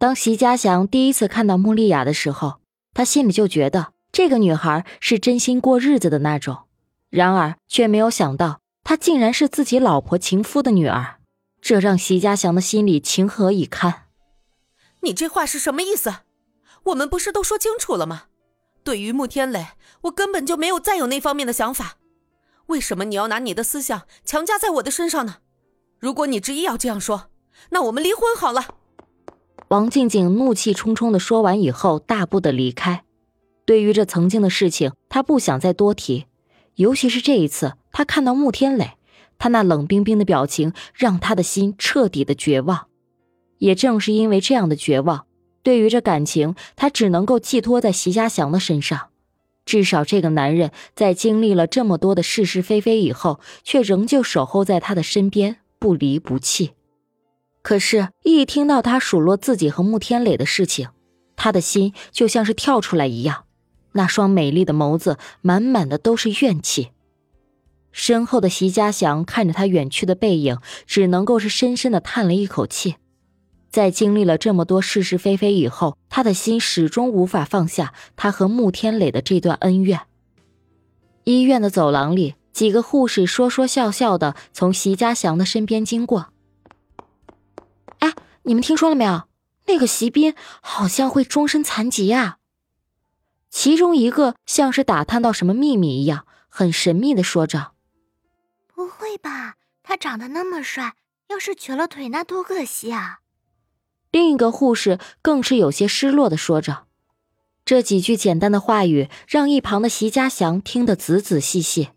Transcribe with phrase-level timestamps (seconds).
[0.00, 2.60] 当席家祥第一次看到穆丽雅的时候，
[2.94, 6.60] 他心里就觉得这个女孩是真心过日子的那种，
[7.10, 11.16] 然而却没有想到她竟然是自己老婆情夫的女儿，
[11.60, 14.04] 这让席家祥的心里情何以堪？
[15.02, 16.10] 你这话是什么意思？
[16.84, 18.22] 我们不是都说清楚了吗？
[18.82, 19.66] 对于穆天磊，
[20.04, 21.98] 我根本就没有再有那方面的想法，
[22.68, 25.40] 为什么你要拿你的思想强加在我的身上呢？
[25.98, 27.28] 如果你执意要这样说，
[27.68, 28.76] 那我们离婚好了。
[29.70, 33.04] 王静静怒气冲冲的说完以后，大步的离开。
[33.64, 36.26] 对于这曾经的事情，她不想再多提。
[36.74, 38.94] 尤其是这一次，她看到穆天磊，
[39.38, 42.88] 他那冷冰冰的表情，让她的心彻底的绝望。
[43.58, 45.26] 也正是因为这样的绝望，
[45.62, 49.10] 对于这感情，她只能够寄托在席家祥的身上。
[49.64, 56.72] 至少这个男人在经历了这么多的是是非非以后，却仍旧守候在她的身边，不离不弃。
[57.62, 60.88] 可是，一听到他数落自己和穆天磊的事情，
[61.36, 63.44] 他的心就像是跳出来一样，
[63.92, 66.90] 那双美丽的眸子满满的都是怨气。
[67.92, 72.96] 身后的席家祥看着他远去的背影，只能够是深深的叹了一口气。
[73.68, 80.00] 在经历了这么多是是非非以后，他的心始终无法放下他和穆天磊的这段恩怨。
[81.24, 86.32] 医院的走廊里，几个护士说说笑笑的从席家祥的身边经过。
[88.42, 89.24] 你们听说了没有？
[89.66, 92.38] 那个席斌好像会终身残疾啊！
[93.50, 97.72] 其中一个像是打探到什么秘密一样，很神秘的说着
[98.74, 99.56] ：“不会吧？
[99.82, 100.94] 他长得那么帅，
[101.28, 103.20] 要是瘸了腿，那多可惜啊！”
[104.10, 106.86] 另一个护士更是有些失落的说着。
[107.64, 111.90] 这几句简单的话语，让一旁的席家祥听得仔仔细细。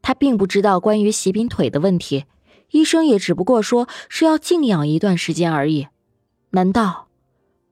[0.00, 2.24] 他并不知道关于席斌腿的问题。
[2.70, 5.88] 医生也只不过说是要静养一段时间而已，
[6.50, 7.08] 难道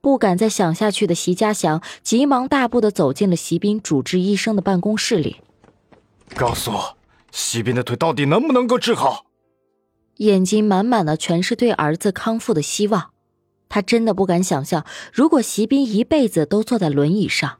[0.01, 5.37] 不敢再想下去的席家祥急忙大步的走进了席斌主治医生的办公室里，
[6.35, 6.97] 告诉我，
[7.31, 9.25] 席斌的腿到底能不能够治好？
[10.17, 13.11] 眼睛满满的全是对儿子康复的希望，
[13.67, 17.57] 他真的不敢想象，如果席斌一辈子都坐在轮椅上。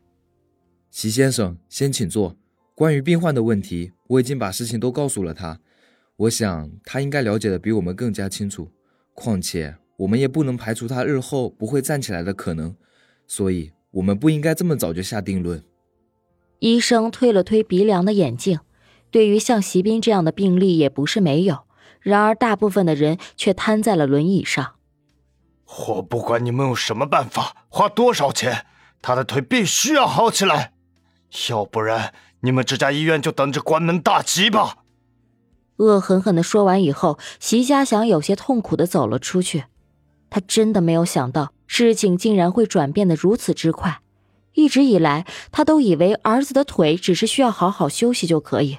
[0.90, 2.38] 席先生，先请坐。
[2.74, 5.60] 关于病患的问题，我已经把事情都告诉了他。
[6.18, 8.72] 我想他应该了解的比我们更加清楚，
[9.14, 12.76] 况且我们也不能排除他日后不会站起来的可能，
[13.28, 15.64] 所以我们不应该这么早就下定论。
[16.60, 18.60] 医生推了推鼻梁的眼镜，
[19.12, 21.66] 对于像席斌这样的病例也不是没有，
[22.00, 24.76] 然而大部分的人却瘫在了轮椅上。
[25.88, 28.66] 我不管你们用什么办法，花多少钱，
[29.02, 30.72] 他的腿必须要好起来，
[31.50, 34.85] 要不然你们这家医院就等着关门大吉吧。
[35.78, 39.66] 恶狠狠的说完以后，席家祥有些痛苦的走了出去。
[40.30, 44.02] 他真的没有想到事情竟然会转变的如此之快。
[44.54, 48.78] 一直以来，他都以为儿子的腿只是需要好好休息就可以，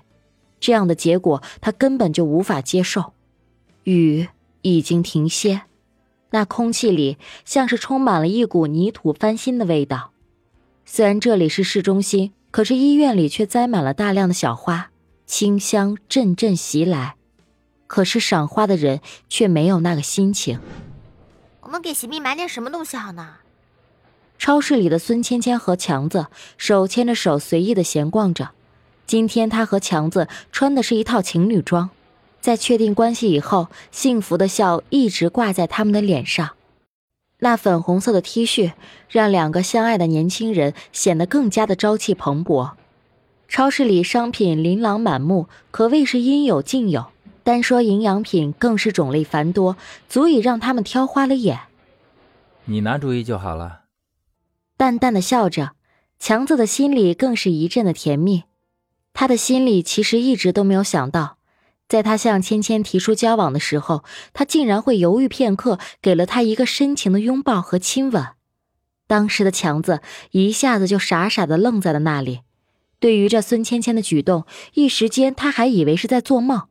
[0.59, 3.13] 这样的结果他根本就无法接受。
[3.85, 4.29] 雨
[4.63, 5.63] 已经停歇，
[6.31, 10.13] 那空气里像是充满了一股泥土翻新的味道。
[10.87, 14.91] 虽然这里是市中心，可是医院里却栽满了大量的小花。
[15.27, 17.17] 清香阵阵袭来，
[17.87, 20.61] 可是赏花的人却没有那个心情。
[21.61, 23.35] 我们给席蜜买点什么东西好呢？
[24.39, 26.27] 超市里的孙芊芊和强子
[26.57, 28.51] 手牵着手，随意的闲逛着。
[29.07, 31.91] 今天他和强子穿的是一套情侣装，
[32.41, 36.51] 在确定关系以后，幸福的笑一直挂在他们的脸上。
[37.41, 38.73] 那粉红色的 T 恤
[39.09, 42.73] 让两个相爱的年轻人显得更加的朝气蓬勃。
[43.49, 47.07] 超市里商品琳琅满目，可谓是应有尽有。
[47.43, 49.77] 单说营养品，更是种类繁多，
[50.09, 51.61] 足以让他们挑花了眼。
[52.65, 53.83] 你拿主意就好了。
[54.77, 55.73] 淡淡的笑着，
[56.19, 58.43] 强子的心里更是一阵的甜蜜。
[59.15, 61.39] 他的心里其实一直都没有想到，
[61.89, 64.03] 在他向芊芊提出交往的时候，
[64.35, 68.27] 他竟然会犹豫片刻，给了他一个深情的拥抱和亲吻。
[69.07, 70.01] 当时的强子
[70.33, 72.41] 一下子就傻傻的愣在了那里。
[72.99, 74.45] 对于这孙芊芊的举动，
[74.75, 76.63] 一时间他还以为是在做梦，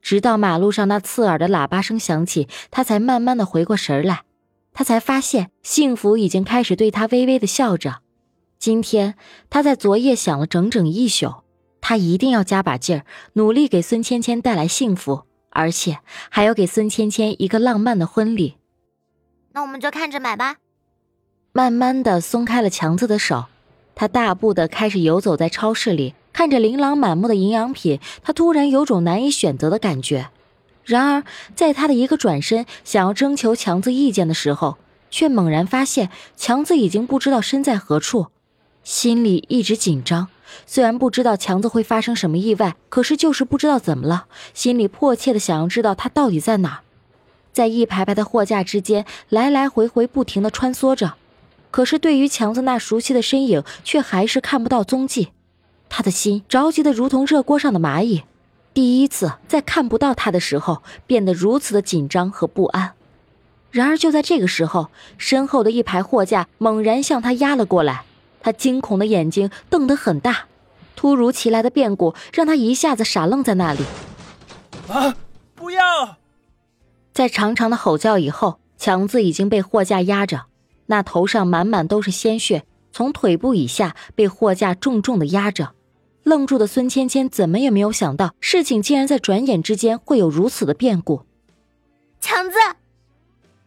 [0.00, 4.24] 直到马路上那刺耳的喇叭声响起，他才慢慢的回过神来，
[4.72, 8.00] 他才发现幸福已经开始对他微微的笑着，
[8.58, 9.14] 今天
[9.48, 11.44] 他在昨夜想了整整一宿，
[11.80, 13.04] 他一定要加把劲儿，
[13.34, 15.98] 努力给孙芊芊带来幸福，而且
[16.28, 18.56] 还要给孙芊芊一个浪漫的婚礼。
[19.52, 20.56] 那我们就看着买吧。
[21.52, 23.44] 慢慢的松开了强子的手，
[23.94, 30.28] 他大步的开始游走在超市里，看着琳琅满目的营养品，他突然有种难以选择的感觉。
[30.84, 31.24] 然而，
[31.54, 34.78] 在他的一个转身想要征求强子意见的时候，
[35.10, 38.26] 却猛然发现强子已经不知道身在何处，
[38.82, 40.28] 心里一直紧张。
[40.66, 46.78] 虽然不知道强子会发生什么意外，可是就是不知道怎么了，心里迫切的想要知道他到底在哪儿。
[47.52, 51.14] 在一排排的货架之间来来回回不停的穿梭着。
[51.72, 55.30] 可是，对于强子那熟悉的身影，却还是看不到踪迹。
[55.88, 58.22] 他的心着急的如同热锅上的蚂蚁，
[58.72, 62.92] 第一次在看不到他的时候，变得如此的紧张和不安。
[63.70, 68.04] 然而，就在这个时候，身后的一排货架猛然向他压了过来，
[68.40, 70.44] 他惊恐的眼睛瞪得很大。
[70.94, 73.80] 突如其来的变故让他一下子傻愣在那里。
[74.88, 75.16] 啊！
[75.54, 76.18] 不要！
[77.14, 80.42] 在长长的吼叫以后，强子已经被货架压着。
[80.92, 85.72] 那头上满满都是鲜血，从腿部以下被货架重重的压着。
[86.22, 91.22] 愣住的孙芊芊怎么也没有想到，事情竟然在转眼之间会有如此的变故。
[92.20, 92.58] 强子，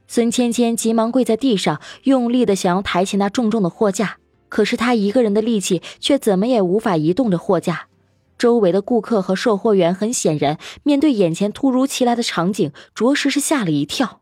[0.07, 4.17] 孙芊芊急忙跪在地上，用力的想要抬起那重重的货架，
[4.47, 7.87] 可是她一个人的力气却怎么也无法移动着货架。
[8.37, 14.21] 周围的顾客和售货员很显然面对眼前突如其来的场景，着实是吓了一跳。